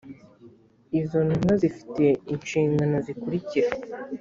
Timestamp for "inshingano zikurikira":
2.33-3.69